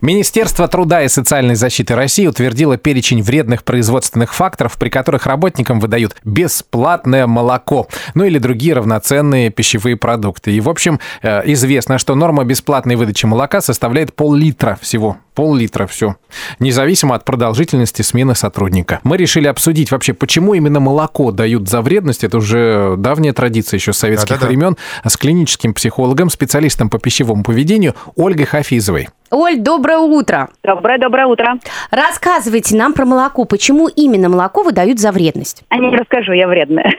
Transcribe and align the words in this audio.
Министерство 0.00 0.68
труда 0.68 1.02
и 1.02 1.08
социальной 1.08 1.56
защиты 1.56 1.96
России 1.96 2.28
утвердило 2.28 2.76
перечень 2.76 3.20
вредных 3.20 3.64
производственных 3.64 4.32
факторов, 4.32 4.78
при 4.78 4.90
которых 4.90 5.26
работникам 5.26 5.80
выдают 5.80 6.14
бесплатное 6.22 7.26
молоко, 7.26 7.88
ну 8.14 8.22
или 8.22 8.38
другие 8.38 8.74
равноценные 8.74 9.50
пищевые 9.50 9.96
продукты. 9.96 10.52
И, 10.52 10.60
в 10.60 10.68
общем, 10.68 11.00
э, 11.22 11.42
известно, 11.46 11.98
что 11.98 12.14
норма 12.14 12.44
бесплатной 12.44 12.94
выдачи 12.94 13.26
молока 13.26 13.60
составляет 13.60 14.14
пол-литра 14.14 14.78
всего. 14.80 15.16
Пол-литра, 15.38 15.86
все. 15.86 16.16
Независимо 16.58 17.14
от 17.14 17.24
продолжительности 17.24 18.02
смены 18.02 18.34
сотрудника. 18.34 18.98
Мы 19.04 19.16
решили 19.16 19.46
обсудить 19.46 19.92
вообще, 19.92 20.12
почему 20.12 20.54
именно 20.54 20.80
молоко 20.80 21.30
дают 21.30 21.68
за 21.68 21.80
вредность. 21.80 22.24
Это 22.24 22.38
уже 22.38 22.96
давняя 22.98 23.32
традиция 23.32 23.78
еще 23.78 23.92
с 23.92 23.98
советских 23.98 24.30
Да-да-да. 24.30 24.48
времен. 24.48 24.76
С 25.04 25.16
клиническим 25.16 25.74
психологом, 25.74 26.28
специалистом 26.28 26.90
по 26.90 26.98
пищевому 26.98 27.44
поведению 27.44 27.94
Ольгой 28.16 28.46
Хафизовой. 28.46 29.10
Оль, 29.30 29.58
доброе 29.60 29.98
утро. 29.98 30.48
Доброе-доброе 30.64 31.26
утро. 31.26 31.58
Рассказывайте 31.92 32.74
нам 32.74 32.92
про 32.92 33.04
молоко. 33.04 33.44
Почему 33.44 33.86
именно 33.86 34.28
молоко 34.28 34.64
выдают 34.64 34.98
за 34.98 35.12
вредность? 35.12 35.62
А 35.68 35.78
не 35.78 35.96
расскажу, 35.96 36.32
я 36.32 36.48
вредная. 36.48 36.96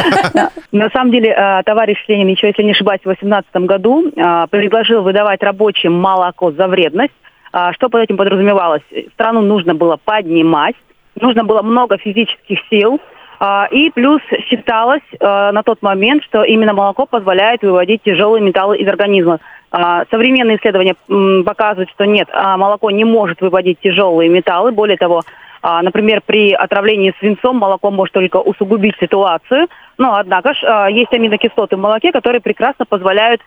На 0.72 0.88
самом 0.88 1.10
деле, 1.10 1.34
э, 1.36 1.62
товарищ 1.64 2.02
Ленин, 2.08 2.28
еще 2.28 2.46
если 2.46 2.62
не 2.62 2.70
ошибаюсь, 2.70 3.02
в 3.02 3.04
2018 3.04 3.66
году 3.66 4.08
э, 4.08 4.46
предложил 4.50 5.02
выдавать 5.02 5.42
рабочим 5.42 5.92
молоко 5.92 6.50
за 6.52 6.66
вредность. 6.66 7.12
А 7.52 7.72
что 7.72 7.88
под 7.88 8.02
этим 8.02 8.16
подразумевалось? 8.16 8.82
Страну 9.14 9.40
нужно 9.42 9.74
было 9.74 9.98
поднимать, 10.02 10.76
нужно 11.20 11.44
было 11.44 11.62
много 11.62 11.98
физических 11.98 12.58
сил, 12.70 13.00
а, 13.40 13.68
и 13.70 13.90
плюс 13.90 14.20
считалось 14.48 15.02
э, 15.12 15.50
на 15.52 15.62
тот 15.62 15.80
момент, 15.80 16.24
что 16.24 16.42
именно 16.42 16.72
молоко 16.72 17.06
позволяет 17.06 17.62
выводить 17.62 18.02
тяжелые 18.02 18.42
металлы 18.42 18.78
из 18.78 18.88
организма. 18.88 19.38
А, 19.70 20.04
современные 20.10 20.56
исследования 20.56 20.96
показывают, 21.44 21.90
что 21.90 22.04
нет, 22.04 22.28
а 22.32 22.56
молоко 22.56 22.90
не 22.90 23.04
может 23.04 23.40
выводить 23.40 23.78
тяжелые 23.80 24.28
металлы. 24.28 24.72
Более 24.72 24.96
того, 24.96 25.22
а, 25.62 25.82
например, 25.82 26.20
при 26.26 26.52
отравлении 26.52 27.14
свинцом 27.20 27.58
молоко 27.58 27.92
может 27.92 28.12
только 28.12 28.38
усугубить 28.38 28.96
ситуацию. 28.98 29.68
Но, 29.98 30.14
однако 30.16 30.54
же, 30.54 30.66
есть 30.90 31.12
аминокислоты 31.12 31.76
в 31.76 31.80
молоке, 31.80 32.12
которые 32.12 32.40
прекрасно 32.40 32.86
позволяют 32.86 33.40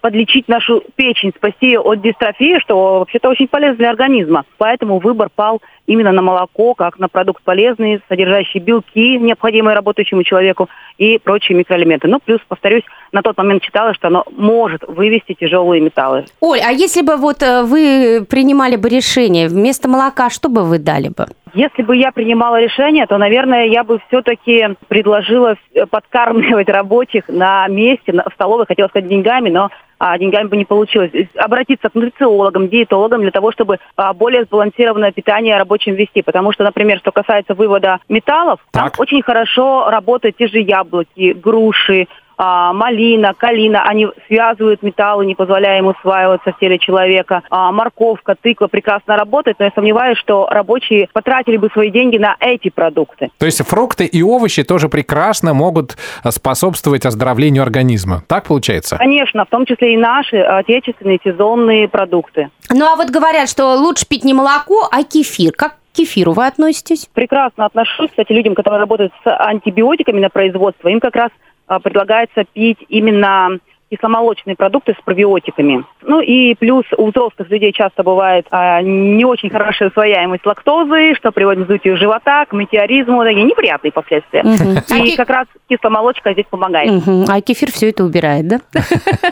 подлечить 0.00 0.46
нашу 0.46 0.84
печень, 0.94 1.32
спасти 1.36 1.66
ее 1.66 1.80
от 1.80 2.00
дистрофии, 2.00 2.60
что 2.60 3.00
вообще-то 3.00 3.28
очень 3.28 3.48
полезно 3.48 3.76
для 3.76 3.90
организма. 3.90 4.44
Поэтому 4.56 5.00
выбор 5.00 5.30
пал 5.34 5.60
именно 5.86 6.12
на 6.12 6.22
молоко, 6.22 6.74
как 6.74 6.98
на 7.00 7.08
продукт 7.08 7.42
полезный, 7.42 8.00
содержащий 8.08 8.60
белки, 8.60 9.18
необходимые 9.18 9.74
работающему 9.74 10.22
человеку, 10.22 10.68
и 10.96 11.18
прочие 11.18 11.58
микроэлементы. 11.58 12.06
Ну, 12.06 12.20
плюс, 12.24 12.40
повторюсь, 12.46 12.84
на 13.10 13.22
тот 13.22 13.36
момент 13.36 13.62
читала, 13.62 13.94
что 13.94 14.08
оно 14.08 14.24
может 14.36 14.82
вывести 14.86 15.34
тяжелые 15.34 15.80
металлы. 15.80 16.26
Оль, 16.40 16.60
а 16.60 16.70
если 16.70 17.02
бы 17.02 17.16
вот 17.16 17.42
э, 17.42 17.62
вы 17.62 18.24
принимали 18.28 18.76
бы 18.76 18.88
решение 18.88 19.48
вместо 19.48 19.88
молока, 19.88 20.30
что 20.30 20.48
бы 20.48 20.62
вы 20.62 20.78
дали 20.78 21.08
бы? 21.08 21.26
Если 21.54 21.82
бы 21.82 21.96
я 21.96 22.12
принимала 22.12 22.60
решение, 22.60 23.06
то, 23.06 23.18
наверное, 23.18 23.66
я 23.66 23.84
бы 23.84 24.00
все-таки 24.08 24.76
предложила 24.88 25.56
подкармливать 25.90 26.68
рабочих 26.68 27.28
на 27.28 27.66
месте, 27.68 28.12
в 28.12 28.34
столовой, 28.34 28.66
хотела 28.66 28.88
сказать 28.88 29.08
деньгами, 29.08 29.50
но 29.50 29.70
а, 29.98 30.16
деньгами 30.18 30.48
бы 30.48 30.56
не 30.56 30.64
получилось. 30.64 31.10
Обратиться 31.36 31.88
к 31.88 31.94
нутрициологам, 31.94 32.68
диетологам 32.68 33.22
для 33.22 33.30
того, 33.30 33.52
чтобы 33.52 33.78
а, 33.96 34.12
более 34.12 34.44
сбалансированное 34.44 35.12
питание 35.12 35.56
рабочим 35.56 35.94
вести. 35.94 36.22
Потому 36.22 36.52
что, 36.52 36.64
например, 36.64 36.98
что 36.98 37.10
касается 37.10 37.54
вывода 37.54 37.98
металлов, 38.08 38.60
так. 38.70 38.82
там 38.82 38.92
очень 38.98 39.22
хорошо 39.22 39.90
работают 39.90 40.36
те 40.36 40.46
же 40.46 40.60
яблоки, 40.60 41.32
груши, 41.32 42.06
а, 42.38 42.72
малина, 42.72 43.34
калина, 43.36 43.82
они 43.82 44.08
связывают 44.28 44.82
металлы, 44.82 45.26
не 45.26 45.34
позволяя 45.34 45.78
им 45.78 45.88
усваиваться 45.88 46.52
в 46.52 46.58
теле 46.58 46.78
человека. 46.78 47.42
А, 47.50 47.72
морковка, 47.72 48.36
тыква 48.40 48.68
прекрасно 48.68 49.16
работает, 49.16 49.58
но 49.58 49.66
я 49.66 49.72
сомневаюсь, 49.74 50.18
что 50.18 50.46
рабочие 50.48 51.08
потратили 51.12 51.56
бы 51.56 51.68
свои 51.72 51.90
деньги 51.90 52.16
на 52.16 52.36
эти 52.38 52.70
продукты. 52.70 53.30
То 53.38 53.46
есть 53.46 53.62
фрукты 53.66 54.06
и 54.06 54.22
овощи 54.22 54.62
тоже 54.62 54.88
прекрасно 54.88 55.52
могут 55.52 55.96
способствовать 56.30 57.04
оздоровлению 57.04 57.62
организма. 57.62 58.22
Так 58.28 58.46
получается? 58.46 58.96
Конечно, 58.96 59.44
в 59.44 59.48
том 59.48 59.66
числе 59.66 59.94
и 59.94 59.96
наши 59.96 60.36
отечественные 60.36 61.18
сезонные 61.24 61.88
продукты. 61.88 62.50
Ну 62.70 62.86
а 62.86 62.96
вот 62.96 63.10
говорят, 63.10 63.48
что 63.48 63.74
лучше 63.74 64.06
пить 64.06 64.24
не 64.24 64.34
молоко, 64.34 64.88
а 64.90 65.02
кефир. 65.02 65.52
Как 65.52 65.72
к 65.72 65.96
кефиру 65.96 66.32
вы 66.32 66.46
относитесь? 66.46 67.08
Прекрасно 67.12 67.66
отношусь. 67.66 68.10
Кстати, 68.10 68.32
людям, 68.32 68.54
которые 68.54 68.78
работают 68.78 69.12
с 69.24 69.26
антибиотиками 69.26 70.20
на 70.20 70.28
производство, 70.28 70.88
им 70.88 71.00
как 71.00 71.16
раз 71.16 71.30
а, 71.30 71.47
предлагается 71.82 72.44
пить 72.44 72.78
именно 72.88 73.58
кисломолочные 73.90 74.56
продукты 74.56 74.94
с 74.98 75.02
пробиотиками. 75.02 75.84
Ну 76.02 76.20
и 76.20 76.54
плюс 76.54 76.84
у 76.96 77.08
взрослых 77.10 77.48
людей 77.50 77.72
часто 77.72 78.02
бывает 78.02 78.46
а, 78.50 78.82
не 78.82 79.24
очень 79.24 79.50
хорошая 79.50 79.88
усвояемость 79.88 80.44
лактозы, 80.44 81.14
что 81.14 81.32
приводит 81.32 81.60
к 81.60 81.62
вздутию 81.62 81.96
живота, 81.96 82.44
к 82.46 82.52
метеоризму, 82.52 83.22
такие 83.24 83.44
неприятные 83.44 83.92
последствия. 83.92 84.40
Угу. 84.40 84.96
И 85.04 85.14
а 85.14 85.16
как 85.16 85.30
раз 85.30 85.46
кисломолочка 85.68 86.32
здесь 86.32 86.46
помогает. 86.50 86.90
Угу. 86.90 87.24
А 87.28 87.40
кефир 87.40 87.70
все 87.72 87.90
это 87.90 88.04
убирает, 88.04 88.46
да? 88.46 88.60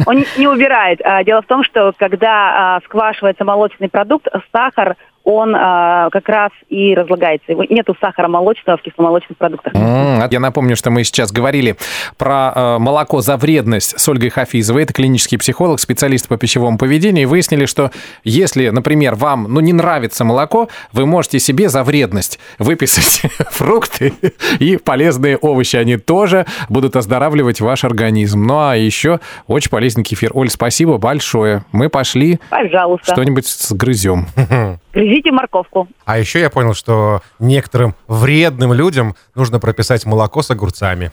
Он 0.07 0.25
не 0.39 0.49
убирает. 0.49 1.01
А, 1.05 1.23
дело 1.23 1.43
в 1.43 1.47
том, 1.47 1.63
что 1.63 1.93
когда 1.97 2.77
а, 2.77 2.81
сквашивается 2.85 3.45
молочный 3.45 3.89
продукт, 3.89 4.27
сахар 4.53 4.97
он 5.27 5.57
а, 5.57 6.09
как 6.11 6.29
раз 6.29 6.53
и 6.69 6.95
разлагается. 6.95 7.51
Его 7.51 7.65
нету 7.69 7.97
сахара 8.01 8.29
молочного 8.29 8.79
в 8.79 8.83
кисломолочных 8.83 9.37
продуктах. 9.37 9.75
Mm, 9.75 10.25
я 10.31 10.39
напомню, 10.39 10.77
что 10.77 10.93
мы 10.93 11.03
сейчас 11.03 11.33
говорили 11.33 11.75
про 12.17 12.53
э, 12.55 12.79
молоко 12.79 13.21
за 13.21 13.37
вредность 13.37 13.99
с 13.99 14.09
Ольгой 14.09 14.31
Хафизовой. 14.31 14.85
Это 14.85 14.93
клинический 14.93 15.37
психолог, 15.37 15.81
специалист 15.81 16.29
по 16.29 16.37
пищевому 16.37 16.79
поведению. 16.79 17.25
И 17.25 17.27
выяснили, 17.27 17.67
что 17.67 17.91
если, 18.23 18.69
например, 18.69 19.17
вам 19.17 19.53
ну, 19.53 19.59
не 19.59 19.73
нравится 19.73 20.25
молоко, 20.25 20.69
вы 20.93 21.07
можете 21.07 21.41
себе 21.41 21.69
за 21.69 21.83
вредность 21.83 22.39
выписать 22.61 23.23
фрукты 23.51 24.13
и 24.61 24.77
полезные 24.77 25.39
овощи. 25.39 25.75
Они 25.75 25.97
тоже 25.97 26.47
будут 26.69 26.95
оздоравливать 26.95 27.61
ваш 27.61 27.83
организм. 27.83 28.45
Ну 28.45 28.61
а 28.61 28.77
еще 28.77 29.19
очень 29.49 29.71
полезный 29.71 30.05
кефир. 30.05 30.31
Оль, 30.35 30.51
спасибо 30.51 30.99
большое. 30.99 31.65
Мы 31.73 31.89
пошли 31.89 32.39
Пожалуйста. 32.49 33.11
что-нибудь 33.13 33.49
сгрызем. 33.49 34.29
Грызите 35.17 35.33
морковку. 35.33 35.89
А 36.05 36.19
еще 36.19 36.41
я 36.41 36.51
понял, 36.51 36.75
что 36.75 37.23
некоторым 37.39 37.95
вредным 38.07 38.75
людям 38.75 39.17
нужно 39.35 39.59
прописать 39.59 40.05
молоко 40.05 40.43
с 40.43 40.51
огурцами. 40.51 41.11